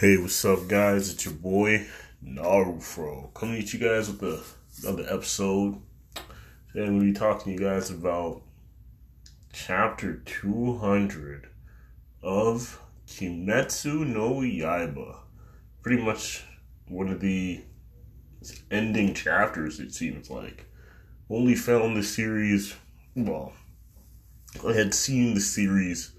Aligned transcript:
Hey, 0.00 0.16
what's 0.16 0.44
up, 0.44 0.68
guys? 0.68 1.12
It's 1.12 1.24
your 1.24 1.34
boy 1.34 1.88
Narufro 2.24 3.34
coming 3.34 3.60
at 3.60 3.72
you 3.72 3.80
guys 3.80 4.08
with 4.08 4.20
the 4.20 4.44
another 4.86 5.12
episode. 5.12 5.82
Today 6.14 6.86
I'm 6.86 7.00
going 7.00 7.00
to 7.00 7.06
be 7.06 7.12
talking 7.12 7.56
to 7.56 7.60
you 7.60 7.68
guys 7.68 7.90
about 7.90 8.42
chapter 9.52 10.22
200 10.24 11.48
of 12.22 12.80
Kimetsu 13.08 14.06
no 14.06 14.34
Yaiba. 14.34 15.16
Pretty 15.82 16.00
much 16.00 16.44
one 16.86 17.08
of 17.08 17.18
the 17.18 17.64
ending 18.70 19.14
chapters, 19.14 19.80
it 19.80 19.92
seems 19.92 20.30
like. 20.30 20.66
Only 21.28 21.56
found 21.56 21.96
the 21.96 22.04
series, 22.04 22.76
well, 23.16 23.52
I 24.64 24.74
had 24.74 24.94
seen 24.94 25.34
the 25.34 25.40
series 25.40 26.12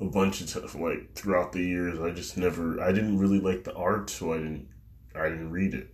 a 0.00 0.04
bunch 0.04 0.40
of 0.40 0.48
stuff 0.48 0.74
like 0.74 1.14
throughout 1.14 1.52
the 1.52 1.62
years. 1.62 1.98
I 2.00 2.10
just 2.10 2.36
never, 2.36 2.80
I 2.80 2.92
didn't 2.92 3.18
really 3.18 3.40
like 3.40 3.64
the 3.64 3.74
art, 3.74 4.10
so 4.10 4.32
I 4.32 4.38
didn't, 4.38 4.68
I 5.14 5.28
didn't 5.28 5.50
read 5.50 5.74
it. 5.74 5.88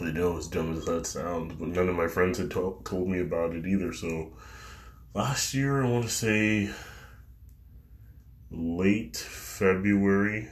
I 0.00 0.12
know 0.12 0.38
as 0.38 0.46
dumb 0.46 0.76
as 0.76 0.84
that 0.84 1.06
sounds, 1.06 1.54
but 1.54 1.68
none 1.68 1.88
of 1.88 1.96
my 1.96 2.06
friends 2.06 2.38
had 2.38 2.50
to- 2.52 2.80
told 2.84 3.08
me 3.08 3.20
about 3.20 3.54
it 3.54 3.66
either. 3.66 3.92
So 3.92 4.32
last 5.14 5.52
year, 5.52 5.82
I 5.82 5.88
want 5.88 6.04
to 6.04 6.10
say 6.10 6.70
late 8.50 9.16
February, 9.16 10.48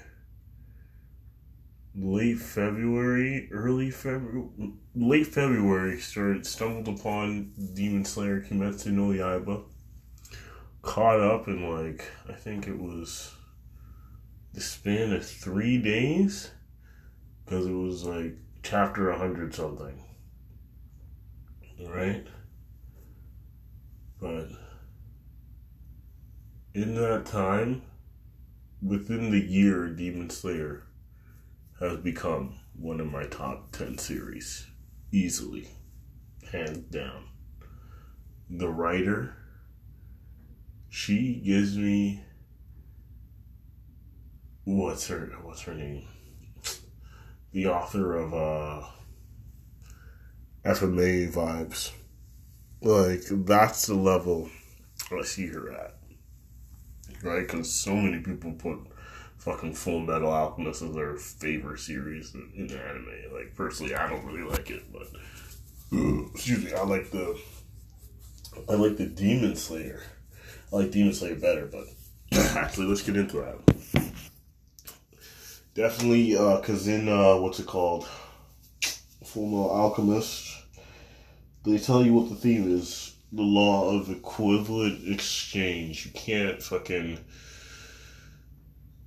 late 1.94 2.38
February, 2.38 3.48
early 3.52 3.90
February, 3.90 4.48
late 4.94 5.26
February, 5.26 6.00
started 6.00 6.46
stumbled 6.46 6.88
upon 6.88 7.52
Demon 7.74 8.04
Slayer 8.04 8.40
Kimetsu 8.40 8.88
no 8.88 9.08
Yaiba 9.08 9.64
caught 10.82 11.20
up 11.20 11.48
in 11.48 11.68
like 11.68 12.04
I 12.28 12.32
think 12.32 12.66
it 12.66 12.78
was 12.78 13.34
the 14.54 14.60
span 14.60 15.12
of 15.12 15.26
three 15.26 15.78
days 15.78 16.50
because 17.44 17.66
it 17.66 17.72
was 17.72 18.04
like 18.04 18.36
chapter 18.62 19.10
a 19.10 19.18
hundred 19.18 19.54
something, 19.54 20.02
right? 21.86 22.26
But 24.20 24.48
in 26.74 26.94
that 26.96 27.26
time, 27.26 27.82
within 28.82 29.30
the 29.30 29.40
year, 29.40 29.88
Demon 29.88 30.30
Slayer 30.30 30.84
has 31.80 31.98
become 31.98 32.58
one 32.76 33.00
of 33.00 33.10
my 33.10 33.24
top 33.24 33.72
ten 33.72 33.98
series 33.98 34.66
easily, 35.12 35.68
hands 36.50 36.78
down. 36.90 37.24
The 38.50 38.68
writer 38.68 39.36
she 40.88 41.40
gives 41.44 41.76
me 41.76 42.22
what's 44.64 45.06
her 45.08 45.32
what's 45.42 45.62
her 45.62 45.74
name? 45.74 46.06
The 47.52 47.66
author 47.66 48.16
of 48.16 48.34
uh 48.34 48.86
FMA 50.64 51.32
vibes. 51.32 51.92
Like 52.80 53.22
that's 53.46 53.86
the 53.86 53.94
level 53.94 54.50
I 55.10 55.22
see 55.22 55.46
her 55.48 55.72
at. 55.72 55.94
Right? 57.22 57.46
Because 57.46 57.72
so 57.72 57.94
many 57.96 58.22
people 58.22 58.52
put 58.52 58.78
fucking 59.38 59.74
Full 59.74 60.00
Metal 60.00 60.30
Alchemist 60.30 60.82
as 60.82 60.94
their 60.94 61.16
favorite 61.16 61.80
series 61.80 62.34
in, 62.34 62.52
in 62.54 62.70
anime. 62.70 63.32
Like 63.32 63.54
personally, 63.54 63.94
I 63.94 64.08
don't 64.08 64.24
really 64.24 64.48
like 64.48 64.70
it, 64.70 64.84
but 64.92 65.08
excuse 66.34 66.64
me, 66.64 66.72
I 66.72 66.82
like 66.82 67.10
the 67.10 67.40
I 68.68 68.74
like 68.74 68.96
the 68.96 69.06
Demon 69.06 69.56
Slayer. 69.56 70.02
I 70.72 70.76
like 70.76 70.90
Demon 70.90 71.14
Slayer 71.14 71.34
better, 71.34 71.66
but 71.66 71.84
actually, 72.56 72.86
let's 72.86 73.02
get 73.02 73.16
into 73.16 73.38
that. 73.38 74.12
Definitely, 75.74 76.36
uh, 76.36 76.60
in 76.60 77.08
uh, 77.08 77.36
what's 77.36 77.60
it 77.60 77.66
called, 77.66 78.06
Full 79.24 79.70
Alchemist, 79.70 80.56
they 81.64 81.78
tell 81.78 82.04
you 82.04 82.14
what 82.14 82.28
the 82.28 82.34
theme 82.34 82.70
is: 82.70 83.14
the 83.32 83.42
law 83.42 83.94
of 83.94 84.10
equivalent 84.10 85.08
exchange. 85.08 86.06
You 86.06 86.12
can't 86.12 86.62
fucking 86.62 87.18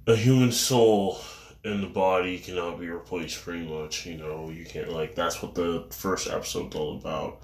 a 0.08 0.16
human 0.16 0.52
soul 0.52 1.20
and 1.64 1.84
the 1.84 1.88
body 1.88 2.40
cannot 2.40 2.80
be 2.80 2.90
replaced. 2.90 3.44
Pretty 3.44 3.68
much, 3.68 4.06
you 4.06 4.18
know, 4.18 4.50
you 4.50 4.66
can't 4.66 4.92
like 4.92 5.16
that's 5.16 5.42
what 5.42 5.56
the 5.56 5.86
first 5.92 6.30
episode's 6.30 6.76
all 6.76 6.98
about. 6.98 7.42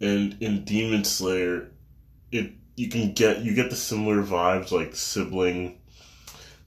And 0.00 0.36
in 0.40 0.64
Demon 0.64 1.04
Slayer, 1.04 1.70
it 2.30 2.52
you 2.76 2.88
can 2.88 3.12
get 3.12 3.40
you 3.40 3.54
get 3.54 3.70
the 3.70 3.76
similar 3.76 4.22
vibes 4.22 4.72
like 4.72 4.94
sibling 4.94 5.78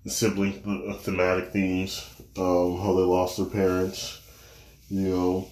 the 0.04 0.10
sibling 0.10 0.86
uh, 0.90 0.94
thematic 0.94 1.52
themes 1.52 2.08
um, 2.38 2.80
how 2.80 2.94
they 2.96 3.04
lost 3.04 3.38
their 3.38 3.46
parents 3.46 4.22
you 4.90 5.10
know. 5.10 5.48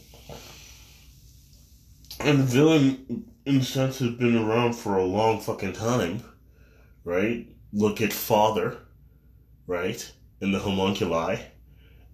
And 2.21 2.39
the 2.39 2.43
villain 2.43 3.25
in 3.45 3.57
a 3.57 3.63
sense 3.63 3.99
has 3.99 4.11
been 4.11 4.38
around 4.38 4.73
for 4.73 4.97
a 4.97 5.03
long 5.03 5.41
fucking 5.41 5.73
time 5.73 6.23
right? 7.05 7.47
Look 7.72 8.01
at 8.01 8.11
father 8.11 8.77
right 9.67 10.11
and 10.41 10.53
the 10.53 10.59
homunculi 10.59 11.37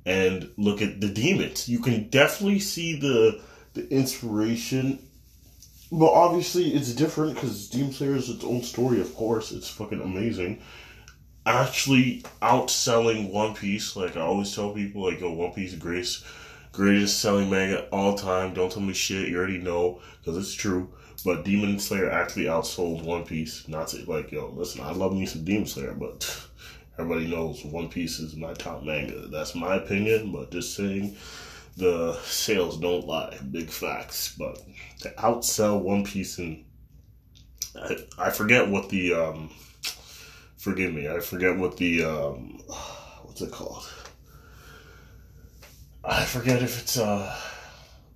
and 0.05 0.51
look 0.57 0.81
at 0.81 1.01
the 1.01 1.09
demons. 1.09 1.67
You 1.67 1.79
can 1.79 2.09
definitely 2.09 2.59
see 2.59 2.99
the 2.99 3.41
the 3.73 3.87
inspiration 3.89 4.99
well, 5.91 6.11
obviously 6.11 6.73
it's 6.73 6.93
different 6.93 7.35
because 7.35 7.67
Demon 7.67 7.91
Slayer 7.91 8.15
is 8.15 8.29
its 8.29 8.45
own 8.45 8.63
story. 8.63 9.01
Of 9.01 9.13
course, 9.13 9.51
it's 9.51 9.69
fucking 9.69 9.99
amazing. 9.99 10.61
Actually, 11.45 12.23
outselling 12.41 13.29
One 13.29 13.53
Piece, 13.53 13.97
like 13.97 14.15
I 14.15 14.21
always 14.21 14.55
tell 14.55 14.73
people, 14.73 15.03
like, 15.03 15.19
yo, 15.19 15.33
One 15.33 15.51
Piece 15.51 15.75
greatest, 15.75 16.23
greatest 16.71 17.19
selling 17.19 17.49
manga 17.49 17.89
all 17.89 18.17
time. 18.17 18.53
Don't 18.53 18.71
tell 18.71 18.81
me 18.81 18.93
shit. 18.93 19.27
You 19.27 19.37
already 19.37 19.57
know 19.57 19.99
because 20.19 20.37
it's 20.37 20.53
true. 20.53 20.93
But 21.25 21.43
Demon 21.43 21.77
Slayer 21.77 22.09
actually 22.09 22.45
outsold 22.45 23.03
One 23.03 23.25
Piece. 23.25 23.67
Not 23.67 23.89
to 23.89 24.09
like, 24.09 24.31
yo, 24.31 24.47
listen, 24.55 24.81
I 24.81 24.93
love 24.93 25.13
me 25.13 25.25
some 25.25 25.43
Demon 25.43 25.67
Slayer, 25.67 25.93
but 25.93 26.47
everybody 26.97 27.27
knows 27.27 27.65
One 27.65 27.89
Piece 27.89 28.17
is 28.19 28.37
my 28.37 28.53
top 28.53 28.83
manga. 28.83 29.27
That's 29.27 29.55
my 29.55 29.75
opinion. 29.75 30.31
But 30.31 30.51
just 30.51 30.73
saying 30.73 31.17
the 31.77 32.17
sales 32.23 32.77
don't 32.77 33.07
lie. 33.07 33.37
Big 33.51 33.69
facts. 33.69 34.35
But 34.37 34.59
to 35.01 35.09
outsell 35.11 35.81
One 35.81 36.03
Piece 36.03 36.37
and 36.37 36.65
I, 37.75 37.97
I 38.17 38.29
forget 38.29 38.69
what 38.69 38.89
the 38.89 39.13
um 39.13 39.51
forgive 40.57 40.93
me, 40.93 41.07
I 41.07 41.19
forget 41.19 41.57
what 41.57 41.77
the 41.77 42.03
um 42.03 42.61
what's 43.23 43.41
it 43.41 43.51
called? 43.51 43.89
I 46.03 46.25
forget 46.25 46.61
if 46.61 46.81
it's 46.81 46.97
uh 46.97 47.35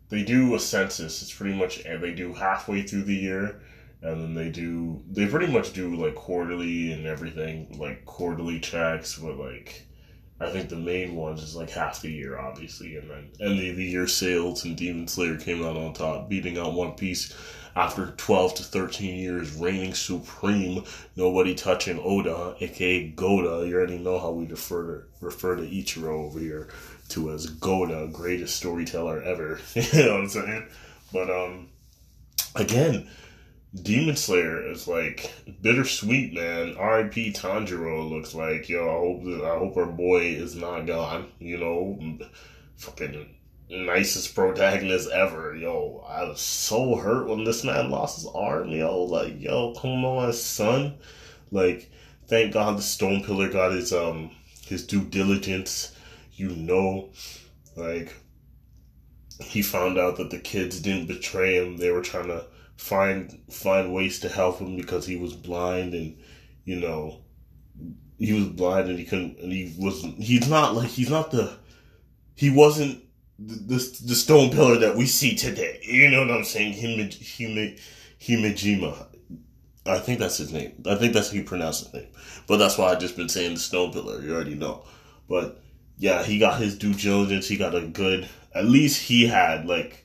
they 0.09 0.23
do 0.23 0.55
a 0.55 0.59
census. 0.59 1.21
It's 1.21 1.33
pretty 1.33 1.55
much 1.55 1.79
and 1.85 2.03
they 2.03 2.13
do 2.13 2.33
halfway 2.33 2.83
through 2.83 3.03
the 3.03 3.15
year 3.15 3.61
and 4.01 4.21
then 4.21 4.33
they 4.35 4.49
do 4.49 5.01
they 5.09 5.25
pretty 5.25 5.51
much 5.51 5.73
do 5.73 5.95
like 5.95 6.15
quarterly 6.15 6.91
and 6.91 7.05
everything, 7.05 7.75
like 7.79 8.05
quarterly 8.05 8.59
checks, 8.59 9.17
but 9.17 9.37
like 9.37 9.87
I 10.39 10.49
think 10.49 10.69
the 10.69 10.75
main 10.75 11.15
ones 11.15 11.41
is 11.41 11.55
like 11.55 11.69
half 11.69 12.01
the 12.01 12.11
year, 12.11 12.37
obviously, 12.37 12.97
and 12.97 13.09
then 13.09 13.29
and 13.39 13.57
the, 13.57 13.71
the 13.71 13.83
year 13.83 14.07
sales 14.07 14.65
and 14.65 14.75
Demon 14.75 15.07
Slayer 15.07 15.37
came 15.37 15.63
out 15.63 15.77
on 15.77 15.93
top, 15.93 16.27
beating 16.27 16.57
out 16.57 16.73
One 16.73 16.91
Piece 16.93 17.33
after 17.75 18.11
twelve 18.17 18.53
to 18.55 18.63
thirteen 18.63 19.17
years, 19.17 19.55
reigning 19.55 19.93
supreme. 19.93 20.83
Nobody 21.15 21.55
touching 21.55 21.99
Oda, 22.03 22.55
aka 22.59 23.07
Goda. 23.11 23.65
You 23.65 23.75
already 23.75 23.97
know 23.97 24.19
how 24.19 24.31
we 24.31 24.45
refer 24.45 24.99
to 24.99 25.25
refer 25.25 25.55
to 25.55 25.63
Ichiro 25.63 26.25
over 26.25 26.39
here 26.39 26.67
to 27.09 27.31
as 27.31 27.45
Goda, 27.45 28.09
greatest 28.11 28.57
storyteller 28.57 29.21
ever. 29.21 29.59
you 29.73 29.83
know 29.93 30.13
what 30.13 30.21
I'm 30.21 30.29
saying? 30.29 30.67
But 31.13 31.29
um, 31.29 31.69
again, 32.55 33.07
Demon 33.81 34.15
Slayer 34.15 34.65
is 34.71 34.87
like 34.87 35.33
bittersweet, 35.61 36.33
man. 36.33 36.77
R.I.P. 36.77 37.33
Tanjiro 37.33 38.09
looks 38.09 38.33
like 38.33 38.69
yo. 38.69 38.87
I 38.87 38.99
hope 38.99 39.23
that 39.25 39.45
I 39.45 39.57
hope 39.57 39.75
our 39.77 39.85
boy 39.85 40.21
is 40.21 40.55
not 40.55 40.85
gone. 40.85 41.29
You 41.39 41.57
know, 41.57 42.19
fucking 42.77 43.35
nicest 43.69 44.33
protagonist 44.33 45.09
ever. 45.09 45.55
Yo, 45.55 46.05
I 46.07 46.23
was 46.23 46.39
so 46.39 46.95
hurt 46.95 47.27
when 47.27 47.43
this 47.43 47.63
man 47.63 47.89
lost 47.89 48.17
his 48.17 48.27
arm. 48.27 48.69
Yo, 48.69 49.03
like 49.03 49.41
yo, 49.41 49.73
come 49.73 50.05
on, 50.05 50.31
son. 50.33 50.95
Like, 51.51 51.91
thank 52.27 52.53
God 52.53 52.77
the 52.77 52.81
Stone 52.81 53.23
Pillar 53.23 53.49
got 53.49 53.73
his 53.73 53.91
um 53.91 54.31
his 54.61 54.85
due 54.85 55.03
diligence. 55.03 55.93
You 56.33 56.49
know, 56.49 57.09
like 57.75 58.13
he 59.41 59.61
found 59.61 59.97
out 59.97 60.17
that 60.17 60.29
the 60.29 60.39
kids 60.39 60.79
didn't 60.79 61.07
betray 61.07 61.55
him. 61.55 61.77
They 61.77 61.91
were 61.91 62.01
trying 62.01 62.27
to 62.27 62.45
find 62.77 63.39
find 63.49 63.93
ways 63.93 64.19
to 64.19 64.29
help 64.29 64.59
him 64.59 64.75
because 64.75 65.05
he 65.05 65.15
was 65.15 65.33
blind 65.33 65.93
and 65.93 66.17
you 66.65 66.75
know 66.75 67.21
he 68.17 68.33
was 68.33 68.45
blind 68.45 68.89
and 68.89 68.99
he 68.99 69.05
couldn't 69.05 69.37
and 69.39 69.51
he 69.51 69.73
wasn't 69.77 70.21
he's 70.21 70.49
not 70.49 70.75
like 70.75 70.89
he's 70.89 71.09
not 71.09 71.31
the 71.31 71.57
he 72.35 72.49
wasn't 72.49 73.01
the 73.39 73.55
the, 73.55 73.99
the 74.05 74.15
stone 74.15 74.49
pillar 74.49 74.77
that 74.77 74.95
we 74.95 75.05
see 75.05 75.35
today. 75.35 75.79
You 75.83 76.09
know 76.09 76.21
what 76.21 76.31
i'm 76.31 76.43
saying? 76.43 76.73
Him 76.73 77.09
him 77.09 77.75
himejima. 78.19 79.07
I 79.87 79.99
think 79.99 80.19
that's 80.19 80.37
his 80.37 80.51
name. 80.51 80.81
I 80.87 80.95
think 80.95 81.13
that's 81.13 81.29
how 81.29 81.35
you 81.35 81.43
pronounce 81.43 81.81
his 81.81 81.93
name. 81.93 82.07
But 82.47 82.57
that's 82.57 82.77
why 82.77 82.91
i 82.91 82.95
just 82.95 83.15
been 83.15 83.29
saying 83.29 83.53
the 83.53 83.59
stone 83.59 83.91
pillar. 83.91 84.21
You 84.21 84.33
already 84.33 84.55
know. 84.55 84.83
But 85.29 85.61
yeah, 85.97 86.23
he 86.23 86.39
got 86.39 86.59
his 86.59 86.77
due 86.77 86.93
diligence. 86.93 87.47
He 87.47 87.57
got 87.57 87.75
a 87.75 87.81
good. 87.81 88.27
At 88.53 88.65
least 88.65 89.01
he 89.01 89.27
had 89.27 89.65
like 89.65 90.04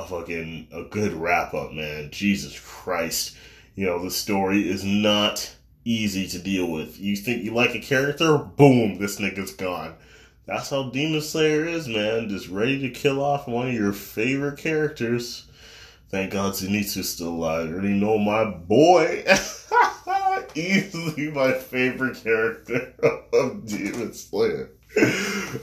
a 0.00 0.06
fucking 0.06 0.68
a 0.72 0.84
good 0.84 1.12
wrap 1.12 1.54
up, 1.54 1.72
man. 1.72 2.10
Jesus 2.10 2.58
Christ, 2.58 3.36
you 3.74 3.86
know 3.86 4.02
the 4.02 4.10
story 4.10 4.68
is 4.68 4.84
not 4.84 5.54
easy 5.84 6.26
to 6.28 6.38
deal 6.38 6.70
with. 6.70 6.98
You 6.98 7.16
think 7.16 7.44
you 7.44 7.52
like 7.52 7.74
a 7.74 7.80
character, 7.80 8.38
boom, 8.38 8.98
this 8.98 9.20
nigga's 9.20 9.52
gone. 9.52 9.94
That's 10.46 10.70
how 10.70 10.90
Demon 10.90 11.20
Slayer 11.20 11.64
is, 11.64 11.86
man. 11.86 12.28
Just 12.28 12.48
ready 12.48 12.80
to 12.80 12.90
kill 12.90 13.22
off 13.22 13.46
one 13.46 13.68
of 13.68 13.74
your 13.74 13.92
favorite 13.92 14.58
characters. 14.58 15.46
Thank 16.08 16.32
God 16.32 16.54
Zenitsu's 16.54 17.08
still 17.08 17.28
alive. 17.28 17.68
I 17.68 17.72
already 17.72 17.90
know 17.90 18.18
my 18.18 18.44
boy. 18.44 19.24
Easily 20.56 21.30
my 21.30 21.52
favorite 21.52 22.16
character 22.22 22.92
of 23.32 23.64
Demon 23.64 24.12
Slayer. 24.12 24.70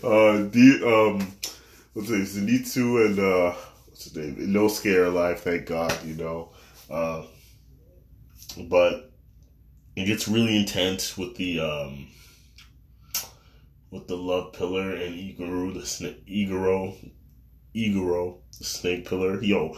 Uh, 0.02 0.44
D, 0.44 0.82
um, 0.86 1.34
let's 1.94 2.08
say 2.08 2.40
Zenitsu 2.40 3.06
and, 3.06 3.20
uh, 3.20 3.56
what's 4.06 4.78
scare? 4.78 5.06
Alive, 5.06 5.40
thank 5.40 5.66
God, 5.66 5.98
you 6.06 6.16
know. 6.16 6.52
Uh, 6.90 7.24
but 8.70 9.12
it 9.96 10.06
gets 10.06 10.28
really 10.28 10.58
intense 10.58 11.18
with 11.18 11.36
the, 11.36 11.60
um, 11.60 12.08
with 13.92 14.08
the 14.08 14.16
love 14.16 14.54
pillar 14.54 14.94
and 14.94 15.16
Iguro, 15.16 15.74
the 15.74 15.86
snake, 15.86 16.26
Iguro, 16.28 16.96
Iguro, 17.76 18.38
the 18.58 18.64
snake 18.64 19.08
pillar. 19.08 19.42
Yo, 19.42 19.76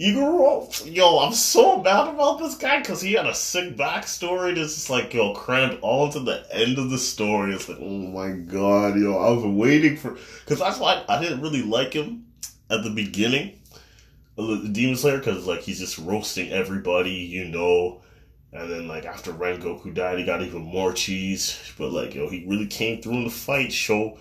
Iguro, 0.00 0.90
yo, 0.90 1.18
I'm 1.18 1.32
so 1.32 1.82
mad 1.82 2.08
about 2.08 2.38
this 2.38 2.56
guy 2.56 2.80
because 2.80 3.00
he 3.00 3.12
had 3.12 3.26
a 3.26 3.34
sick 3.34 3.76
backstory. 3.76 4.54
That's 4.54 4.74
just 4.74 4.90
like, 4.90 5.12
yo, 5.14 5.34
crammed 5.34 5.78
all 5.82 6.10
to 6.10 6.20
the 6.20 6.44
end 6.50 6.78
of 6.78 6.90
the 6.90 6.98
story. 6.98 7.54
It's 7.54 7.68
like, 7.68 7.78
oh 7.80 7.98
my 7.98 8.30
god, 8.32 8.98
yo, 8.98 9.18
I 9.18 9.30
was 9.30 9.44
waiting 9.44 9.96
for, 9.96 10.16
because 10.40 10.58
that's 10.58 10.78
why 10.78 11.04
I 11.08 11.20
didn't 11.20 11.42
really 11.42 11.62
like 11.62 11.92
him 11.92 12.31
at 12.72 12.82
the 12.82 12.90
beginning 12.90 13.60
of 14.38 14.62
the 14.62 14.68
Demon 14.68 14.96
Slayer 14.96 15.18
because 15.18 15.46
like 15.46 15.60
he's 15.60 15.78
just 15.78 15.98
roasting 15.98 16.50
everybody, 16.50 17.12
you 17.12 17.44
know. 17.44 18.02
And 18.52 18.70
then 18.70 18.88
like 18.88 19.04
after 19.04 19.32
Rengoku 19.32 19.94
died, 19.94 20.18
he 20.18 20.24
got 20.24 20.42
even 20.42 20.62
more 20.62 20.92
cheese. 20.92 21.58
But 21.78 21.92
like 21.92 22.14
yo, 22.14 22.28
he 22.28 22.44
really 22.46 22.66
came 22.66 23.00
through 23.00 23.14
in 23.14 23.24
the 23.24 23.30
fight. 23.30 23.72
Show, 23.72 24.18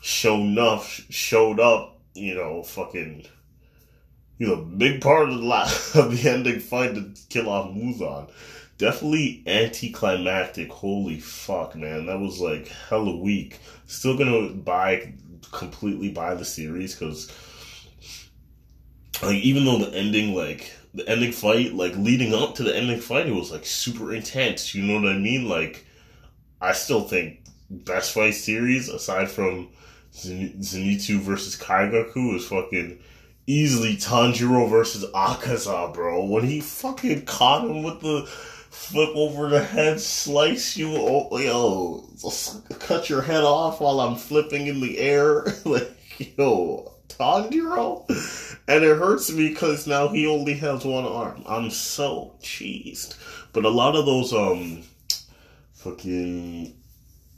show 0.00 0.36
enough, 0.36 1.04
showed 1.10 1.60
up. 1.60 1.90
You 2.14 2.34
know, 2.34 2.62
fucking 2.62 3.26
you 4.38 4.46
know, 4.46 4.56
big 4.56 5.00
part 5.00 5.28
of 5.28 5.40
the 5.40 5.44
last 5.44 5.94
of 5.96 6.16
the 6.16 6.30
ending 6.30 6.60
fight 6.60 6.94
to 6.94 7.12
kill 7.28 7.48
off 7.48 7.70
Muzan. 7.70 8.30
Definitely 8.78 9.42
anticlimactic. 9.46 10.70
Holy 10.70 11.20
fuck, 11.20 11.76
man, 11.76 12.06
that 12.06 12.18
was 12.18 12.40
like 12.40 12.68
hella 12.68 13.16
weak. 13.16 13.58
Still 13.86 14.16
gonna 14.16 14.50
buy 14.50 15.14
completely 15.52 16.10
buy 16.10 16.34
the 16.34 16.44
series 16.44 16.94
because, 16.94 17.30
like, 19.22 19.36
even 19.36 19.64
though 19.64 19.78
the 19.78 19.96
ending, 19.96 20.34
like 20.34 20.72
the 20.94 21.08
ending 21.08 21.32
fight, 21.32 21.74
like 21.74 21.96
leading 21.96 22.34
up 22.34 22.54
to 22.56 22.62
the 22.62 22.76
ending 22.76 23.00
fight, 23.00 23.26
it 23.26 23.34
was 23.34 23.50
like 23.50 23.66
super 23.66 24.14
intense. 24.14 24.74
You 24.74 24.82
know 24.82 25.00
what 25.00 25.12
I 25.12 25.18
mean? 25.18 25.48
Like, 25.48 25.84
I 26.60 26.72
still 26.72 27.02
think 27.02 27.40
best 27.70 28.14
fight 28.14 28.34
series 28.34 28.88
aside 28.88 29.30
from 29.30 29.68
Zenitsu 30.14 31.20
versus 31.20 31.56
Kaigaku 31.56 32.36
is 32.36 32.46
fucking 32.46 33.00
easily 33.46 33.96
Tanjiro 33.96 34.68
versus 34.68 35.04
Akaza, 35.12 35.92
bro. 35.92 36.24
When 36.24 36.44
he 36.44 36.60
fucking 36.60 37.26
caught 37.26 37.68
him 37.68 37.82
with 37.82 38.00
the 38.00 38.26
flip 38.70 39.10
over 39.14 39.48
the 39.48 39.62
head, 39.62 40.00
slice 40.00 40.76
you, 40.76 40.94
oh, 40.96 41.36
yo, 41.38 42.08
cut 42.78 43.10
your 43.10 43.22
head 43.22 43.44
off 43.44 43.80
while 43.80 44.00
I'm 44.00 44.16
flipping 44.16 44.66
in 44.66 44.80
the 44.80 44.98
air. 44.98 45.46
like, 45.64 45.90
yo, 46.38 46.93
Tanjiro? 47.18 48.08
And 48.66 48.84
it 48.84 48.96
hurts 48.96 49.30
me 49.30 49.48
because 49.48 49.86
now 49.86 50.08
he 50.08 50.26
only 50.26 50.54
has 50.54 50.84
one 50.84 51.04
arm. 51.04 51.42
I'm 51.46 51.70
so 51.70 52.34
cheesed. 52.40 53.16
But 53.52 53.64
a 53.64 53.70
lot 53.70 53.96
of 53.96 54.06
those, 54.06 54.32
um, 54.32 54.82
fucking 55.74 56.74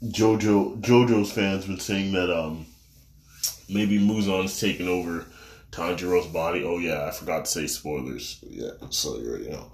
JoJo, 0.03 0.81
JoJo's 0.81 1.31
fans 1.31 1.65
been 1.65 1.79
saying 1.79 2.13
that, 2.13 2.29
um, 2.29 2.65
maybe 3.69 3.99
Muzan's 3.99 4.59
taking 4.59 4.87
over 4.87 5.25
Tanjiro's 5.71 6.27
body. 6.27 6.63
Oh 6.63 6.77
yeah, 6.77 7.05
I 7.05 7.11
forgot 7.11 7.45
to 7.45 7.51
say 7.51 7.67
spoilers. 7.67 8.39
Yeah, 8.47 8.71
so 8.89 9.17
you 9.17 9.29
already 9.29 9.49
know. 9.49 9.71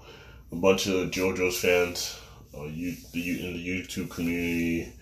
A 0.52 0.56
bunch 0.56 0.86
of 0.86 1.10
JoJo's 1.10 1.58
fans, 1.58 2.18
uh, 2.56 2.64
you, 2.64 2.94
the, 3.12 3.46
in 3.46 3.54
the 3.54 3.66
YouTube 3.66 4.10
community, 4.10 4.92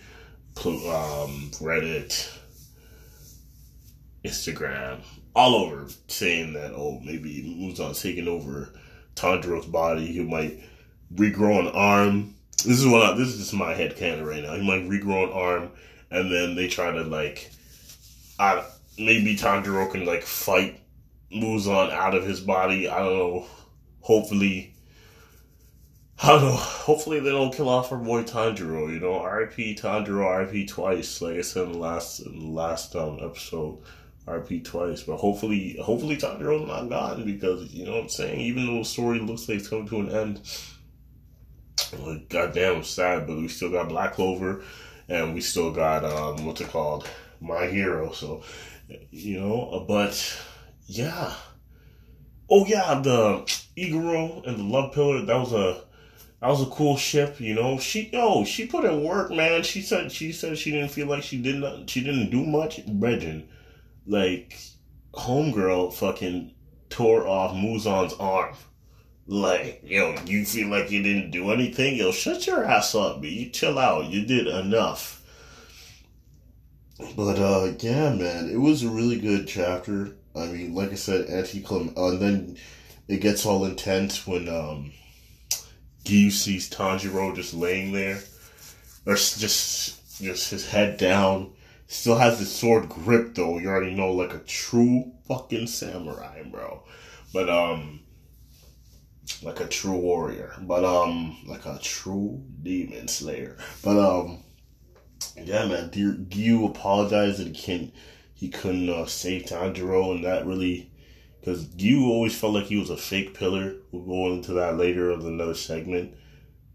um, 0.56 1.50
Reddit, 1.60 2.30
Instagram, 4.24 5.00
all 5.34 5.54
over, 5.54 5.88
saying 6.08 6.52
that 6.54 6.72
oh 6.74 7.00
maybe 7.04 7.42
Muzan 7.58 8.00
taking 8.00 8.28
over 8.28 8.72
Tanjiro's 9.14 9.66
body. 9.66 10.06
He 10.06 10.22
might 10.22 10.60
regrow 11.14 11.60
an 11.60 11.68
arm. 11.68 12.34
This 12.64 12.78
is 12.78 12.86
what 12.86 13.02
I, 13.02 13.16
this 13.16 13.28
is 13.28 13.38
just 13.38 13.54
my 13.54 13.74
head 13.74 13.96
canon 13.96 14.24
right 14.24 14.42
now. 14.42 14.54
He 14.54 14.66
might 14.66 14.88
regrow 14.88 15.24
an 15.24 15.32
arm, 15.32 15.70
and 16.10 16.32
then 16.32 16.54
they 16.54 16.68
try 16.68 16.90
to 16.90 17.02
like, 17.02 17.50
I 18.38 18.64
maybe 18.98 19.36
Tanjiro 19.36 19.90
can 19.90 20.04
like 20.04 20.22
fight 20.22 20.80
Muzan 21.34 21.90
out 21.90 22.14
of 22.14 22.24
his 22.24 22.40
body. 22.40 22.88
I 22.88 22.98
don't 22.98 23.18
know. 23.18 23.46
Hopefully, 24.00 24.74
I 26.22 26.28
don't 26.28 26.42
know. 26.42 26.56
Hopefully 26.56 27.20
they 27.20 27.30
don't 27.30 27.54
kill 27.54 27.68
off 27.68 27.90
our 27.90 27.98
boy 27.98 28.22
Tanjiro. 28.22 28.92
You 28.92 29.00
know, 29.00 29.14
R.I.P. 29.14 29.76
Tanjiro, 29.76 30.24
R.I.P. 30.24 30.66
twice. 30.66 31.20
Like 31.20 31.36
I 31.36 31.40
said 31.40 31.64
in 31.64 31.72
the 31.72 31.78
last 31.78 32.20
in 32.20 32.38
the 32.38 32.46
last 32.46 32.94
um, 32.94 33.18
episode, 33.20 33.78
R.I.P. 34.26 34.60
twice. 34.60 35.02
But 35.02 35.16
hopefully, 35.16 35.76
hopefully 35.82 36.16
Tanjiro's 36.16 36.66
not 36.68 36.88
gone 36.88 37.24
because 37.24 37.72
you 37.72 37.84
know 37.84 37.92
what 37.92 38.02
I'm 38.02 38.08
saying. 38.08 38.40
Even 38.40 38.66
though 38.66 38.78
the 38.78 38.84
story 38.84 39.18
looks 39.18 39.48
like 39.48 39.58
it's 39.58 39.68
coming 39.68 39.88
to 39.88 40.00
an 40.00 40.10
end, 40.10 40.40
like 41.98 42.28
goddamn 42.28 42.84
sad. 42.84 43.26
But 43.26 43.36
we 43.36 43.48
still 43.48 43.70
got 43.70 43.88
Black 43.88 44.14
Clover, 44.14 44.62
and 45.08 45.34
we 45.34 45.40
still 45.40 45.72
got 45.72 46.04
um 46.04 46.46
what's 46.46 46.60
it 46.60 46.68
called, 46.68 47.08
My 47.40 47.66
Hero. 47.66 48.12
So 48.12 48.42
you 49.10 49.40
know, 49.40 49.84
but 49.86 50.38
yeah. 50.86 51.34
Oh 52.50 52.66
yeah, 52.66 53.00
the 53.02 53.40
Iguro 53.76 54.46
and 54.46 54.58
the 54.58 54.62
Love 54.62 54.92
Pillar. 54.92 55.24
That 55.24 55.36
was 55.38 55.52
a 55.52 55.82
that 56.40 56.48
was 56.48 56.62
a 56.62 56.66
cool 56.66 56.96
ship. 56.96 57.40
You 57.40 57.54
know, 57.54 57.78
she 57.78 58.10
yo 58.12 58.44
she 58.44 58.66
put 58.66 58.84
in 58.84 59.04
work, 59.04 59.30
man. 59.30 59.62
She 59.62 59.80
said 59.80 60.12
she 60.12 60.32
said 60.32 60.58
she 60.58 60.70
didn't 60.70 60.90
feel 60.90 61.06
like 61.06 61.22
she 61.22 61.40
did 61.40 61.56
not 61.56 61.88
she 61.88 62.02
didn't 62.02 62.30
do 62.30 62.44
much. 62.44 62.84
Brethren, 62.86 63.48
like 64.06 64.58
homegirl 65.14 65.92
fucking 65.94 66.54
tore 66.90 67.26
off 67.26 67.54
Muzan's 67.54 68.14
arm. 68.14 68.54
Like, 69.26 69.82
yo, 69.84 70.16
you 70.26 70.44
feel 70.44 70.68
like 70.68 70.90
you 70.90 71.02
didn't 71.02 71.30
do 71.30 71.52
anything? 71.52 71.96
Yo, 71.96 72.10
shut 72.12 72.46
your 72.46 72.64
ass 72.64 72.94
up, 72.94 73.20
man. 73.22 73.30
You 73.30 73.50
chill 73.50 73.78
out. 73.78 74.06
You 74.06 74.26
did 74.26 74.46
enough. 74.46 75.22
But 77.16 77.38
uh 77.38 77.72
yeah, 77.80 78.14
man, 78.14 78.48
it 78.50 78.58
was 78.58 78.82
a 78.82 78.88
really 78.88 79.18
good 79.18 79.48
chapter. 79.48 80.16
I 80.34 80.46
mean, 80.46 80.74
like 80.74 80.92
I 80.92 80.94
said, 80.94 81.28
anti 81.28 81.64
uh, 81.64 82.08
and 82.08 82.20
then 82.20 82.56
it 83.08 83.20
gets 83.20 83.44
all 83.44 83.64
intense 83.64 84.26
when 84.26 84.48
um, 84.48 84.92
Giyu 86.04 86.30
sees 86.30 86.70
Tanjiro 86.70 87.34
just 87.34 87.54
laying 87.54 87.92
there, 87.92 88.20
or 89.04 89.14
just 89.14 90.20
just 90.20 90.50
his 90.50 90.68
head 90.68 90.96
down. 90.96 91.52
Still 91.92 92.16
has 92.16 92.38
his 92.38 92.50
sword 92.50 92.88
grip 92.88 93.34
though. 93.34 93.58
You 93.58 93.68
already 93.68 93.94
know, 93.94 94.12
like 94.12 94.32
a 94.32 94.38
true 94.38 95.12
fucking 95.28 95.66
samurai, 95.66 96.42
bro. 96.50 96.82
But 97.34 97.50
um, 97.50 98.00
like 99.42 99.60
a 99.60 99.66
true 99.66 99.98
warrior. 99.98 100.54
But 100.62 100.86
um, 100.86 101.36
like 101.46 101.66
a 101.66 101.78
true 101.82 102.42
demon 102.62 103.08
slayer. 103.08 103.58
But 103.84 103.98
um, 103.98 104.38
yeah, 105.36 105.66
man. 105.66 105.90
Giyu 105.90 106.66
apologized 106.66 107.40
and 107.40 107.54
can 107.54 107.92
he 108.32 108.48
couldn't 108.48 108.88
uh, 108.88 109.04
save 109.04 109.42
Tanjiro, 109.42 110.14
and 110.14 110.24
that 110.24 110.46
really 110.46 110.90
because 111.40 111.68
you 111.76 112.06
always 112.06 112.36
felt 112.36 112.54
like 112.54 112.64
he 112.64 112.78
was 112.78 112.88
a 112.88 112.96
fake 112.96 113.34
pillar. 113.34 113.74
We'll 113.90 114.06
go 114.06 114.32
into 114.32 114.54
that 114.54 114.78
later 114.78 115.10
of 115.10 115.26
another 115.26 115.54
segment, 115.54 116.14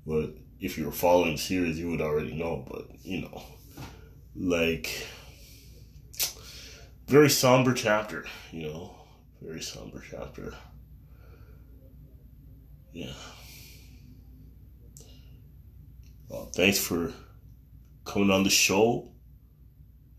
but 0.06 0.36
if 0.60 0.78
you 0.78 0.86
were 0.86 0.92
following 0.92 1.32
the 1.32 1.38
series, 1.40 1.80
you 1.80 1.90
would 1.90 2.02
already 2.02 2.36
know. 2.36 2.64
But 2.70 2.86
you 3.04 3.22
know, 3.22 3.42
like 4.38 5.08
very 7.08 7.30
somber 7.30 7.74
chapter. 7.74 8.26
You 8.52 8.68
know, 8.68 8.96
very 9.42 9.62
somber 9.62 10.04
chapter. 10.10 10.54
Yeah. 12.94 13.14
Well, 16.30 16.52
thanks 16.54 16.78
for 16.78 17.14
coming 18.06 18.32
on 18.32 18.44
the 18.44 18.50
show 18.50 19.12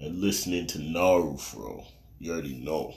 and 0.01 0.21
listening 0.21 0.67
to 0.69 0.79
Narufro. 0.79 1.85
You 2.19 2.33
already 2.33 2.59
know. 2.59 2.95